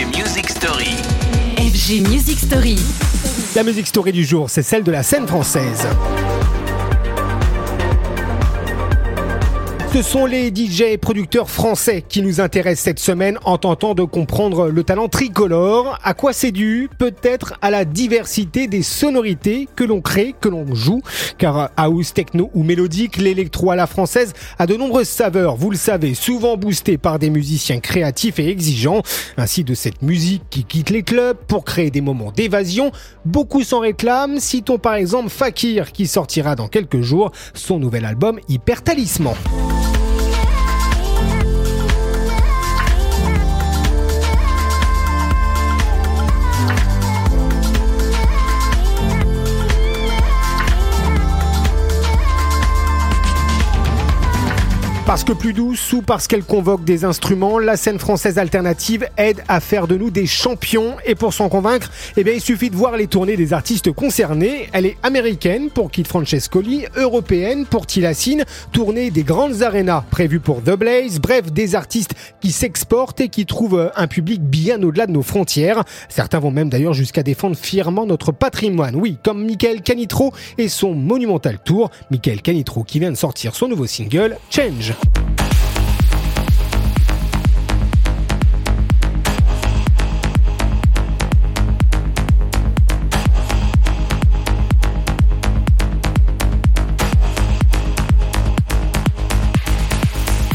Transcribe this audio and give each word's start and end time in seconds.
FG 0.00 0.16
Music 0.16 0.48
Story. 0.48 0.96
FG 1.58 2.08
Music 2.08 2.38
Story. 2.38 2.76
La 3.54 3.62
musique 3.62 3.86
story 3.86 4.12
du 4.12 4.24
jour, 4.24 4.48
c'est 4.48 4.62
celle 4.62 4.82
de 4.82 4.90
la 4.90 5.02
scène 5.02 5.26
française. 5.28 5.86
Ce 9.92 10.02
sont 10.02 10.24
les 10.24 10.54
DJ 10.54 10.82
et 10.82 10.98
producteurs 10.98 11.50
français 11.50 12.04
qui 12.08 12.22
nous 12.22 12.40
intéressent 12.40 12.84
cette 12.84 13.00
semaine 13.00 13.40
en 13.44 13.58
tentant 13.58 13.94
de 13.94 14.04
comprendre 14.04 14.68
le 14.68 14.84
talent 14.84 15.08
tricolore. 15.08 15.98
À 16.04 16.14
quoi 16.14 16.32
c'est 16.32 16.52
dû? 16.52 16.88
Peut-être 16.96 17.54
à 17.60 17.72
la 17.72 17.84
diversité 17.84 18.68
des 18.68 18.84
sonorités 18.84 19.68
que 19.74 19.82
l'on 19.82 20.00
crée, 20.00 20.32
que 20.40 20.48
l'on 20.48 20.76
joue. 20.76 21.02
Car 21.38 21.70
house, 21.76 22.14
techno 22.14 22.52
ou 22.54 22.62
mélodique, 22.62 23.16
l'électro 23.16 23.72
à 23.72 23.76
la 23.76 23.88
française 23.88 24.32
a 24.60 24.66
de 24.68 24.76
nombreuses 24.76 25.08
saveurs, 25.08 25.56
vous 25.56 25.72
le 25.72 25.76
savez, 25.76 26.14
souvent 26.14 26.56
boostées 26.56 26.96
par 26.96 27.18
des 27.18 27.28
musiciens 27.28 27.80
créatifs 27.80 28.38
et 28.38 28.48
exigeants. 28.48 29.02
Ainsi 29.38 29.64
de 29.64 29.74
cette 29.74 30.02
musique 30.02 30.44
qui 30.50 30.62
quitte 30.62 30.90
les 30.90 31.02
clubs 31.02 31.36
pour 31.48 31.64
créer 31.64 31.90
des 31.90 32.00
moments 32.00 32.30
d'évasion. 32.30 32.92
Beaucoup 33.24 33.64
s'en 33.64 33.80
réclament. 33.80 34.38
Citons 34.38 34.78
par 34.78 34.94
exemple 34.94 35.30
Fakir 35.30 35.90
qui 35.90 36.06
sortira 36.06 36.54
dans 36.54 36.68
quelques 36.68 37.00
jours 37.00 37.32
son 37.54 37.80
nouvel 37.80 38.04
album 38.04 38.38
Hyper 38.48 38.84
Talisman. 38.84 39.34
Parce 55.10 55.24
que 55.24 55.32
plus 55.32 55.52
douce 55.52 55.92
ou 55.92 56.02
parce 56.02 56.28
qu'elle 56.28 56.44
convoque 56.44 56.84
des 56.84 57.04
instruments, 57.04 57.58
la 57.58 57.76
scène 57.76 57.98
française 57.98 58.38
alternative 58.38 59.08
aide 59.16 59.42
à 59.48 59.58
faire 59.58 59.88
de 59.88 59.96
nous 59.96 60.08
des 60.08 60.24
champions. 60.26 60.94
Et 61.04 61.16
pour 61.16 61.34
s'en 61.34 61.48
convaincre, 61.48 61.90
eh 62.16 62.22
bien, 62.22 62.34
il 62.34 62.40
suffit 62.40 62.70
de 62.70 62.76
voir 62.76 62.96
les 62.96 63.08
tournées 63.08 63.36
des 63.36 63.52
artistes 63.52 63.90
concernés. 63.90 64.68
Elle 64.72 64.86
est 64.86 64.96
américaine 65.02 65.68
pour 65.68 65.90
Kid 65.90 66.06
Francescoli, 66.06 66.84
européenne 66.94 67.66
pour 67.66 67.86
Tilassine, 67.86 68.44
tournée 68.70 69.10
des 69.10 69.24
grandes 69.24 69.62
arénas 69.62 70.04
prévues 70.12 70.38
pour 70.38 70.62
The 70.62 70.76
Blaze. 70.76 71.18
Bref, 71.18 71.50
des 71.50 71.74
artistes 71.74 72.14
qui 72.40 72.52
s'exportent 72.52 73.20
et 73.20 73.30
qui 73.30 73.46
trouvent 73.46 73.90
un 73.96 74.06
public 74.06 74.40
bien 74.40 74.80
au-delà 74.80 75.08
de 75.08 75.12
nos 75.12 75.22
frontières. 75.22 75.82
Certains 76.08 76.38
vont 76.38 76.52
même 76.52 76.68
d'ailleurs 76.68 76.94
jusqu'à 76.94 77.24
défendre 77.24 77.56
fièrement 77.56 78.06
notre 78.06 78.30
patrimoine. 78.30 78.94
Oui, 78.94 79.18
comme 79.24 79.44
Michael 79.44 79.82
Canitro 79.82 80.32
et 80.56 80.68
son 80.68 80.94
monumental 80.94 81.58
tour. 81.58 81.90
Michael 82.12 82.42
Canitro 82.42 82.84
qui 82.84 83.00
vient 83.00 83.10
de 83.10 83.16
sortir 83.16 83.56
son 83.56 83.66
nouveau 83.66 83.88
single, 83.88 84.38
Change. 84.50 84.94
Thank 85.02 85.18
you. 85.18 85.29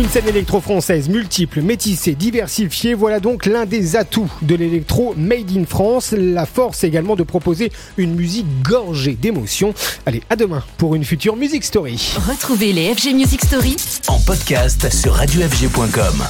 Une 0.00 0.08
scène 0.08 0.28
électro-française 0.28 1.10
multiple, 1.10 1.60
métissée, 1.60 2.14
diversifiée, 2.14 2.94
voilà 2.94 3.20
donc 3.20 3.44
l'un 3.44 3.66
des 3.66 3.96
atouts 3.96 4.32
de 4.40 4.54
l'électro 4.54 5.12
made 5.14 5.54
in 5.54 5.66
France. 5.66 6.12
La 6.16 6.46
force 6.46 6.84
également 6.84 7.16
de 7.16 7.22
proposer 7.22 7.70
une 7.98 8.14
musique 8.14 8.46
gorgée 8.62 9.12
d'émotions. 9.12 9.74
Allez, 10.06 10.22
à 10.30 10.36
demain 10.36 10.64
pour 10.78 10.94
une 10.94 11.04
future 11.04 11.36
Music 11.36 11.62
Story. 11.64 12.14
Retrouvez 12.26 12.72
les 12.72 12.94
FG 12.94 13.12
Music 13.14 13.44
Story 13.44 13.76
En 14.08 14.18
podcast 14.20 14.90
sur 14.90 15.12
radiofg.com. 15.12 16.24